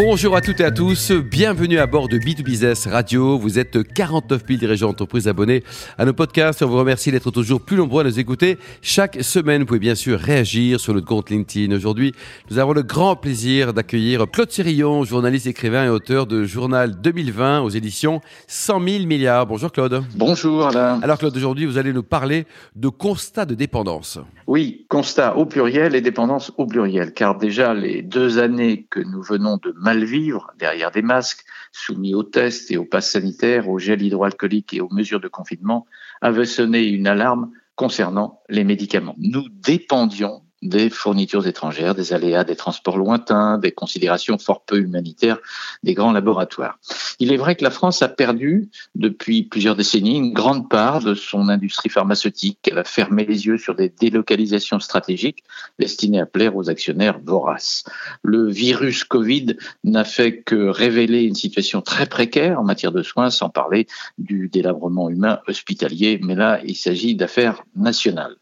[0.00, 3.36] Bonjour à toutes et à tous, bienvenue à bord de B2Business Radio.
[3.36, 5.64] Vous êtes 49 000 dirigeants d'entreprise abonnés
[5.98, 6.62] à nos podcasts.
[6.62, 8.58] On vous remercie d'être toujours plus nombreux à nous écouter.
[8.80, 11.74] Chaque semaine, vous pouvez bien sûr réagir sur notre compte LinkedIn.
[11.74, 12.12] Aujourd'hui,
[12.48, 17.62] nous avons le grand plaisir d'accueillir Claude Sirillon, journaliste, écrivain et auteur de Journal 2020
[17.62, 19.48] aux éditions 100 000 milliards.
[19.48, 20.04] Bonjour Claude.
[20.14, 21.00] Bonjour Alain.
[21.02, 24.20] Alors Claude, aujourd'hui, vous allez nous parler de constat de dépendance.
[24.46, 29.22] Oui, constat au pluriel et dépendance au pluriel, car déjà les deux années que nous
[29.22, 33.78] venons de mal vivre derrière des masques, soumis aux tests et aux passes sanitaires, au
[33.78, 35.86] gel hydroalcoolique et aux mesures de confinement,
[36.20, 39.14] avaient sonné une alarme concernant les médicaments.
[39.16, 45.38] Nous dépendions des fournitures étrangères, des aléas des transports lointains, des considérations fort peu humanitaires
[45.82, 46.78] des grands laboratoires.
[47.18, 51.14] Il est vrai que la France a perdu depuis plusieurs décennies une grande part de
[51.14, 52.58] son industrie pharmaceutique.
[52.70, 55.44] Elle a fermé les yeux sur des délocalisations stratégiques
[55.78, 57.84] destinées à plaire aux actionnaires voraces.
[58.22, 63.30] Le virus Covid n'a fait que révéler une situation très précaire en matière de soins,
[63.30, 63.86] sans parler
[64.18, 68.36] du délabrement humain hospitalier, mais là, il s'agit d'affaires nationales.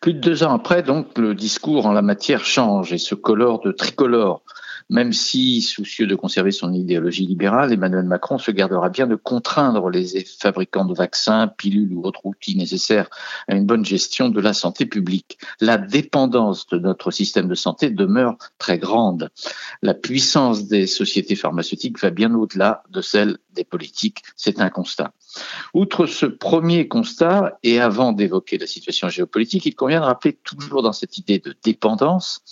[0.00, 3.60] Plus de deux ans après, donc, le discours en la matière change et se colore
[3.60, 4.42] de tricolore.
[4.90, 9.88] Même si, soucieux de conserver son idéologie libérale, Emmanuel Macron se gardera bien de contraindre
[9.88, 13.08] les fabricants de vaccins, pilules ou autres outils nécessaires
[13.46, 15.38] à une bonne gestion de la santé publique.
[15.60, 19.30] La dépendance de notre système de santé demeure très grande.
[19.80, 24.22] La puissance des sociétés pharmaceutiques va bien au-delà de celle des politiques.
[24.34, 25.12] C'est un constat.
[25.72, 30.82] Outre ce premier constat, et avant d'évoquer la situation géopolitique, il convient de rappeler toujours
[30.82, 32.42] dans cette idée de dépendance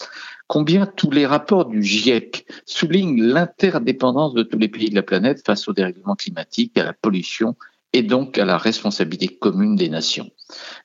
[0.49, 5.45] combien tous les rapports du GIEC soulignent l'interdépendance de tous les pays de la planète
[5.47, 7.55] face au dérèglement climatique, à la pollution
[7.93, 10.31] et donc à la responsabilité commune des nations.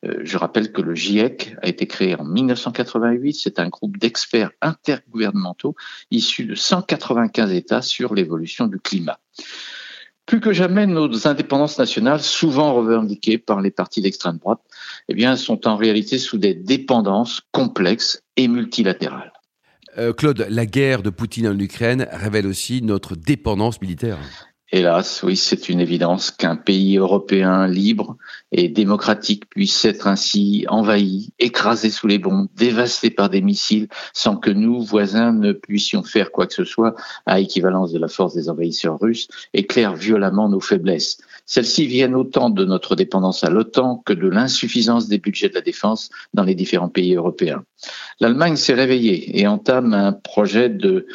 [0.05, 3.33] Euh, je rappelle que le GIEC a été créé en 1988.
[3.33, 5.75] C'est un groupe d'experts intergouvernementaux
[6.11, 9.19] issus de 195 États sur l'évolution du climat.
[10.25, 14.61] Plus que jamais, nos indépendances nationales, souvent revendiquées par les partis d'extrême droite,
[15.09, 19.33] eh bien, sont en réalité sous des dépendances complexes et multilatérales.
[19.97, 24.17] Euh, Claude, la guerre de Poutine en Ukraine révèle aussi notre dépendance militaire.
[24.75, 28.17] Hélas, oui, c'est une évidence qu'un pays européen libre
[28.51, 34.35] et démocratique puisse être ainsi envahi, écrasé sous les bombes, dévasté par des missiles, sans
[34.35, 36.95] que nous, voisins, ne puissions faire quoi que ce soit
[37.27, 41.19] à équivalence de la force des envahisseurs russes, éclaire violemment nos faiblesses.
[41.45, 45.61] Celles-ci viennent autant de notre dépendance à l'OTAN que de l'insuffisance des budgets de la
[45.61, 47.63] défense dans les différents pays européens.
[48.19, 51.05] L'Allemagne s'est réveillée et entame un projet de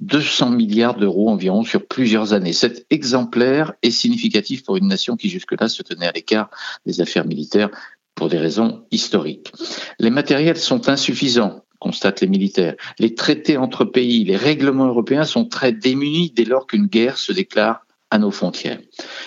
[0.00, 2.52] 200 milliards d'euros environ sur plusieurs années.
[2.52, 6.50] C'est exemplaire et significatif pour une nation qui jusque-là se tenait à l'écart
[6.84, 7.70] des affaires militaires
[8.14, 9.52] pour des raisons historiques.
[9.98, 12.74] Les matériels sont insuffisants constatent les militaires.
[12.98, 17.32] Les traités entre pays, les règlements européens sont très démunis dès lors qu'une guerre se
[17.32, 18.80] déclare à nos frontières.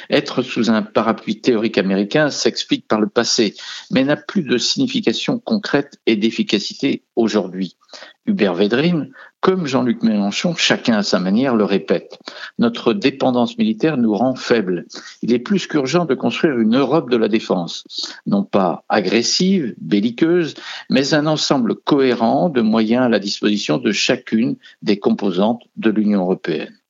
[0.10, 3.56] Être sous un parapluie théorique américain s'explique par le passé,
[3.92, 7.78] mais n'a plus de signification concrète et d'efficacité aujourd'hui.
[8.26, 9.12] Hubert Védrine,
[9.42, 12.20] comme Jean-Luc Mélenchon, chacun à sa manière le répète.
[12.60, 14.86] Notre dépendance militaire nous rend faibles.
[15.24, 17.84] Il est plus qu'urgent de construire une Europe de la défense,
[18.26, 20.54] non pas agressive, belliqueuse,
[20.90, 26.22] mais un ensemble cohérent de moyens à la disposition de chacune des composantes de l'Union
[26.22, 26.81] européenne.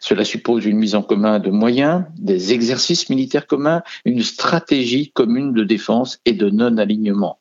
[0.00, 5.52] Cela suppose une mise en commun de moyens, des exercices militaires communs, une stratégie commune
[5.52, 7.38] de défense et de non-alignement.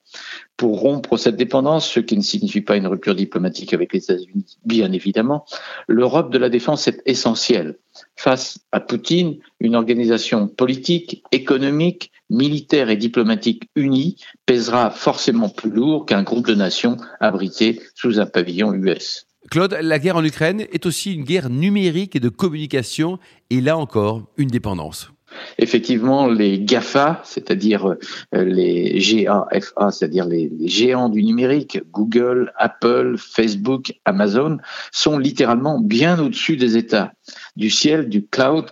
[0.57, 4.57] Pour rompre cette dépendance, ce qui ne signifie pas une rupture diplomatique avec les États-Unis,
[4.65, 5.45] bien évidemment,
[5.87, 7.79] l'Europe de la défense est essentielle.
[8.15, 16.05] Face à Poutine, une organisation politique, économique, militaire et diplomatique unie pèsera forcément plus lourd
[16.05, 19.27] qu'un groupe de nations abrité sous un pavillon US.
[19.51, 23.77] Claude, la guerre en Ukraine est aussi une guerre numérique et de communication, et là
[23.77, 25.11] encore, une dépendance.
[25.57, 33.93] Effectivement, les GAFA, c'est-à-dire euh, les GAFA, c'est-à-dire les, géants du numérique, Google, Apple, Facebook,
[34.05, 34.57] Amazon,
[34.91, 37.13] sont littéralement bien au-dessus des États.
[37.55, 38.65] Du ciel, du cloud,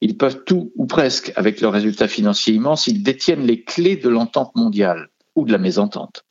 [0.00, 4.08] ils peuvent tout ou presque avec leurs résultats financiers immenses, ils détiennent les clés de
[4.08, 6.24] l'entente mondiale ou de la mésentente.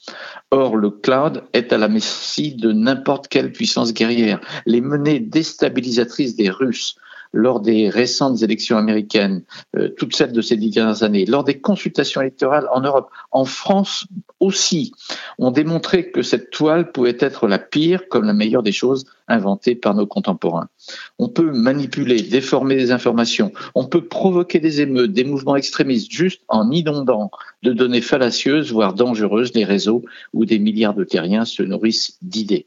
[0.52, 4.42] Or, le cloud est à la merci de n'importe quelle puissance guerrière.
[4.66, 6.96] Les menées déstabilisatrices des Russes
[7.34, 9.44] lors des récentes élections américaines,
[9.76, 13.46] euh, toutes celles de ces dix dernières années, lors des consultations électorales en Europe, en
[13.46, 14.08] France
[14.40, 14.94] aussi
[15.38, 19.76] ont démontré que cette toile pouvait être la pire comme la meilleure des choses inventées
[19.76, 20.70] par nos contemporains.
[21.20, 26.42] On peut manipuler, déformer des informations, on peut provoquer des émeutes, des mouvements extrémistes juste
[26.48, 27.30] en inondant
[27.62, 30.04] de données fallacieuses, voire dangereuses, des réseaux
[30.34, 32.66] où des milliards de terriens se nourrissent d'idées.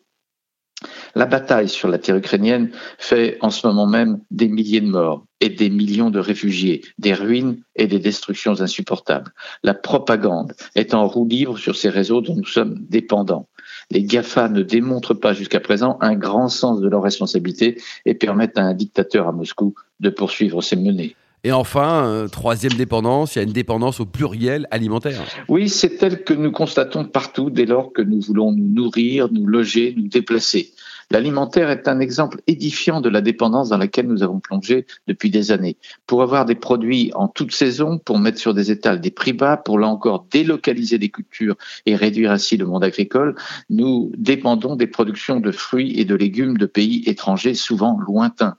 [1.14, 5.25] La bataille sur la terre ukrainienne fait en ce moment même des milliers de morts
[5.41, 9.32] et des millions de réfugiés, des ruines et des destructions insupportables.
[9.62, 13.49] La propagande est en roue libre sur ces réseaux dont nous sommes dépendants.
[13.91, 18.56] Les GAFA ne démontrent pas jusqu'à présent un grand sens de leurs responsabilités et permettent
[18.56, 21.14] à un dictateur à Moscou de poursuivre ses menées.
[21.44, 25.20] Et enfin, euh, troisième dépendance, il y a une dépendance au pluriel alimentaire.
[25.49, 29.47] Oui, c'est elle que nous constatons partout dès lors que nous voulons nous nourrir, nous
[29.47, 30.73] loger, nous déplacer.
[31.10, 35.52] L'alimentaire est un exemple édifiant de la dépendance dans laquelle nous avons plongé depuis des
[35.52, 35.76] années.
[36.06, 39.56] Pour avoir des produits en toute saison, pour mettre sur des étals des prix bas,
[39.56, 41.56] pour là encore délocaliser des cultures
[41.87, 43.34] et réduire ainsi le monde agricole,
[43.70, 48.56] nous dépendons des productions de fruits et de légumes de pays étrangers souvent lointains.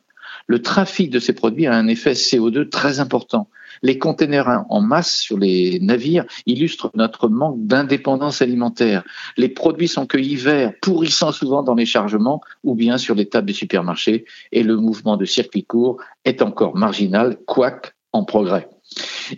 [0.47, 3.49] Le trafic de ces produits a un effet CO2 très important.
[3.83, 9.03] Les containers en masse sur les navires illustrent notre manque d'indépendance alimentaire.
[9.37, 13.47] Les produits sont cueillis verts, pourrissant souvent dans les chargements ou bien sur les tables
[13.47, 18.69] des supermarchés et le mouvement de circuit court est encore marginal, quoique en progrès.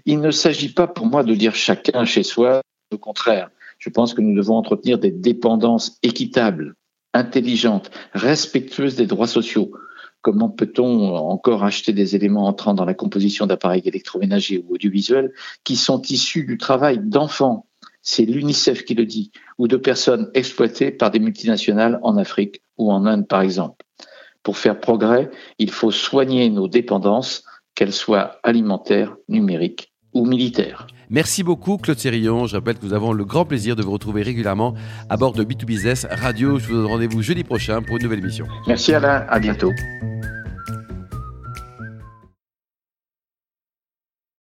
[0.06, 2.62] Il ne s'agit pas pour moi de dire chacun chez soi,
[2.94, 3.50] au contraire.
[3.80, 6.76] Je pense que nous devons entretenir des dépendances équitables,
[7.14, 9.72] intelligentes, respectueuses des droits sociaux.
[10.26, 15.32] Comment peut-on encore acheter des éléments entrant dans la composition d'appareils électroménagers ou audiovisuels
[15.64, 17.68] qui sont issus du travail d'enfants?
[18.02, 22.92] C'est l'UNICEF qui le dit, ou de personnes exploitées par des multinationales en Afrique ou
[22.92, 23.86] en Inde, par exemple.
[24.42, 25.30] Pour faire progrès,
[25.60, 27.44] il faut soigner nos dépendances,
[27.76, 30.88] qu'elles soient alimentaires, numériques ou militaires.
[31.12, 32.48] Merci beaucoup Claude Sérillon.
[32.48, 34.74] Je rappelle que nous avons le grand plaisir de vous retrouver régulièrement
[35.08, 36.58] à bord de B2Business Radio.
[36.58, 38.48] Je vous donne rendez-vous jeudi prochain pour une nouvelle émission.
[38.66, 39.72] Merci Alain, à bientôt.